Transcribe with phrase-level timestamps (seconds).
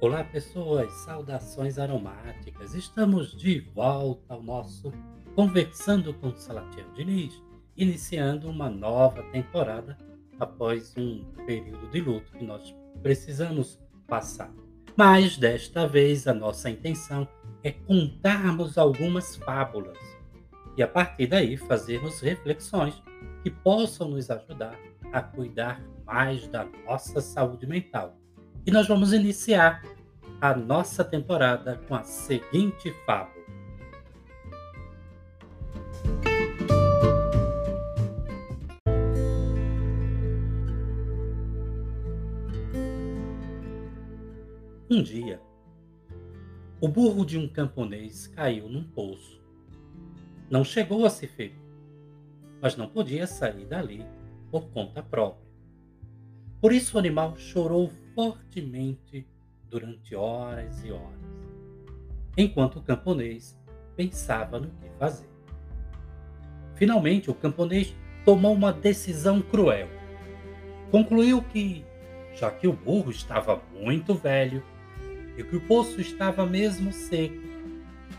[0.00, 2.72] Olá, pessoas, saudações aromáticas.
[2.72, 4.92] Estamos de volta ao nosso
[5.34, 7.42] Conversando com Salatiel Diniz,
[7.76, 9.98] iniciando uma nova temporada
[10.38, 14.54] após um período de luto que nós precisamos passar.
[14.96, 17.26] Mas desta vez a nossa intenção
[17.64, 19.98] é contarmos algumas fábulas
[20.76, 23.02] e a partir daí fazermos reflexões
[23.42, 24.78] que possam nos ajudar
[25.12, 28.16] a cuidar mais da nossa saúde mental
[28.68, 29.82] e nós vamos iniciar
[30.38, 33.42] a nossa temporada com a seguinte fábula.
[44.90, 45.40] Um dia,
[46.78, 49.40] o burro de um camponês caiu num poço.
[50.50, 51.58] Não chegou a se ferir,
[52.60, 54.04] mas não podia sair dali
[54.50, 55.47] por conta própria.
[56.60, 59.24] Por isso o animal chorou fortemente
[59.70, 61.20] durante horas e horas,
[62.36, 63.56] enquanto o camponês
[63.94, 65.28] pensava no que fazer.
[66.74, 69.88] Finalmente, o camponês tomou uma decisão cruel.
[70.90, 71.84] Concluiu que,
[72.34, 74.62] já que o burro estava muito velho
[75.36, 77.40] e que o poço estava mesmo seco,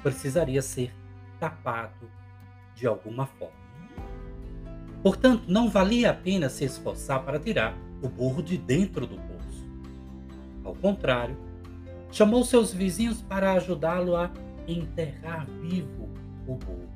[0.02, 0.94] precisaria ser
[1.40, 2.10] tapado
[2.74, 3.59] de alguma forma.
[5.02, 9.66] Portanto, não valia a pena se esforçar para tirar o burro de dentro do poço.
[10.64, 11.38] Ao contrário,
[12.12, 14.30] chamou seus vizinhos para ajudá-lo a
[14.68, 16.10] enterrar vivo
[16.46, 16.90] o burro.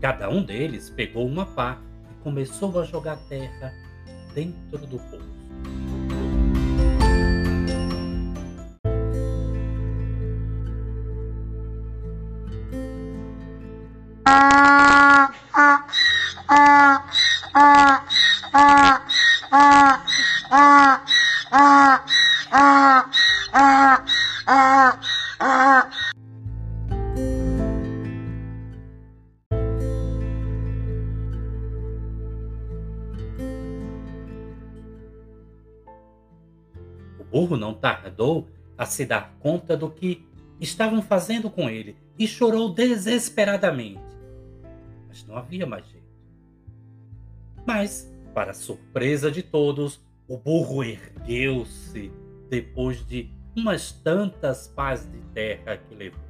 [0.00, 1.78] Cada um deles pegou uma pá
[2.10, 3.72] e começou a jogar terra
[4.34, 5.36] dentro do poço.
[14.28, 15.86] Ah, ah,
[37.18, 40.24] O burro não tardou a se dar conta do que
[40.60, 44.00] estavam fazendo com ele e chorou desesperadamente.
[45.08, 45.95] Mas não havia mais.
[47.66, 52.12] Mas, para surpresa de todos, o burro ergueu-se
[52.48, 56.20] depois de umas tantas pás de terra que levou.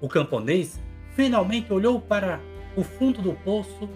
[0.00, 0.80] O camponês
[1.14, 2.40] finalmente olhou para
[2.76, 3.88] o fundo do poço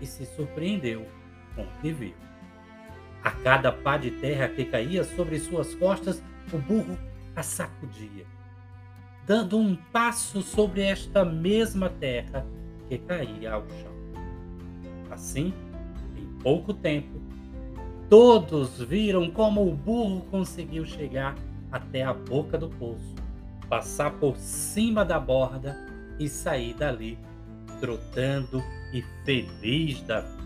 [0.00, 1.06] e se surpreendeu
[1.54, 2.14] com o que viu.
[3.22, 6.22] A cada pá de terra que caía sobre suas costas,
[6.52, 6.98] o burro
[7.36, 8.26] a sacudia,
[9.24, 12.44] dando um passo sobre esta mesma terra
[12.88, 13.97] que caía ao chão.
[15.10, 15.52] Assim,
[16.16, 17.20] em pouco tempo,
[18.08, 21.34] Todos viram como o burro conseguiu chegar
[21.70, 23.14] até a boca do poço,
[23.68, 25.76] passar por cima da borda
[26.18, 27.18] e sair dali
[27.80, 28.62] trotando
[28.94, 30.37] e feliz da vida.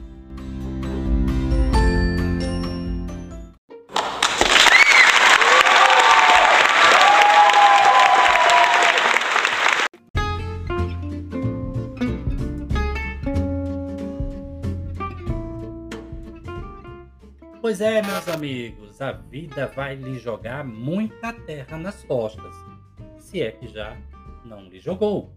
[17.73, 22.55] Pois é, meus amigos, a vida vai lhe jogar muita terra nas costas,
[23.19, 23.97] se é que já
[24.45, 25.33] não lhe jogou.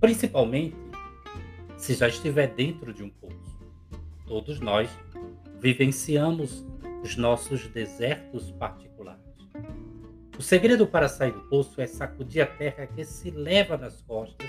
[0.00, 0.74] Principalmente
[1.76, 3.60] se já estiver dentro de um poço.
[4.26, 4.88] Todos nós
[5.58, 6.64] vivenciamos
[7.02, 9.20] os nossos desertos particulares.
[10.38, 14.48] O segredo para sair do poço é sacudir a terra que se leva nas costas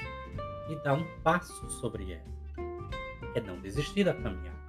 [0.70, 2.32] e dar um passo sobre ela.
[3.36, 4.61] É não desistir da caminhada.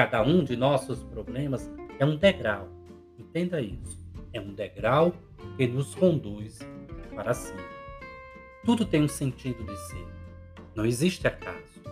[0.00, 2.66] Cada um de nossos problemas é um degrau
[3.18, 4.02] Entenda isso.
[4.32, 5.12] É um degrau
[5.58, 6.58] que nos conduz
[7.14, 7.60] para cima.
[8.64, 10.08] Tudo tem um sentido de ser.
[10.74, 11.82] Não existe acaso.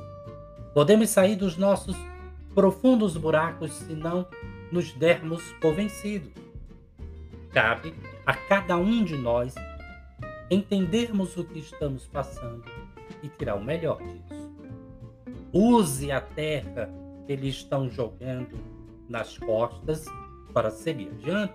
[0.72, 1.94] Podemos sair dos nossos
[2.54, 4.26] profundos buracos se não
[4.72, 5.76] nos dermos por.
[7.52, 7.94] Cabe
[8.24, 9.54] a cada um de nós
[10.50, 12.64] entendermos o que estamos passando
[13.22, 14.50] e tirar o melhor disso.
[15.52, 16.90] Use a terra
[17.28, 18.58] que eles estão jogando
[19.06, 20.06] nas costas
[20.54, 21.52] para seguir adiante.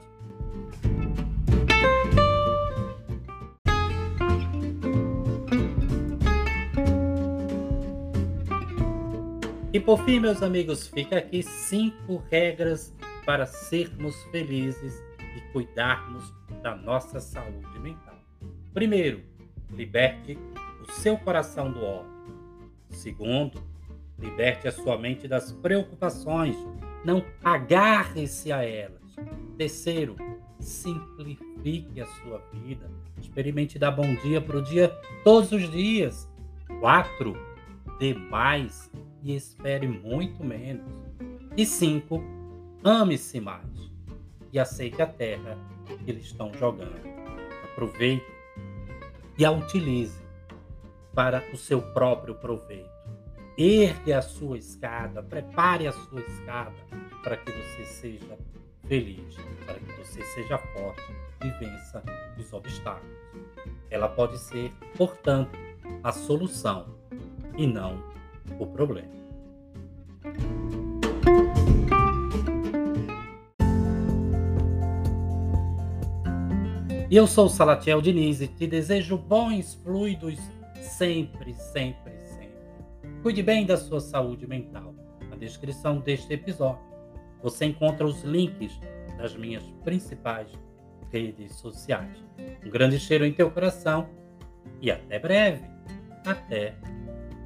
[9.74, 15.04] E por fim, meus amigos, fica aqui cinco regras para sermos felizes
[15.36, 16.31] e cuidarmos
[16.62, 18.20] da nossa saúde mental.
[18.75, 19.24] Primeiro,
[19.72, 20.38] liberte
[20.88, 22.14] o seu coração do ódio.
[22.92, 23.73] Segundo,
[24.19, 26.56] liberte a sua mente das preocupações.
[27.04, 29.15] Não agarre-se a elas.
[29.57, 30.15] Terceiro,
[30.60, 32.89] simplifique a sua vida.
[33.19, 34.89] Experimente dar bom dia para o dia
[35.24, 36.30] todos os dias.
[36.80, 37.36] Quatro,
[38.00, 40.92] dê mais e espere muito menos.
[41.56, 42.24] E cinco,
[42.83, 43.92] ame-se mais
[44.51, 45.57] e aceite a terra
[46.04, 47.01] que eles estão jogando.
[47.63, 48.25] Aproveite
[49.38, 50.21] e a utilize
[51.13, 52.89] para o seu próprio proveito.
[53.57, 56.73] Ergue a sua escada, prepare a sua escada
[57.21, 58.38] para que você seja
[58.88, 59.35] feliz,
[59.65, 61.01] para que você seja forte
[61.44, 62.03] e vença
[62.38, 63.15] os obstáculos.
[63.91, 65.57] Ela pode ser, portanto,
[66.03, 66.95] a solução
[67.55, 68.03] e não
[68.59, 69.13] o problema.
[77.09, 80.39] E eu sou Salatiel Diniz e te desejo bons fluidos
[80.81, 82.12] sempre, sempre.
[83.24, 84.94] Cuide bem da sua saúde mental.
[85.30, 86.84] Na descrição deste episódio
[87.42, 88.78] você encontra os links
[89.18, 90.52] das minhas principais
[91.10, 92.18] redes sociais.
[92.66, 94.10] Um grande cheiro em teu coração
[94.81, 95.64] e até breve.
[96.25, 96.75] Até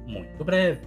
[0.04, 0.80] muito breve.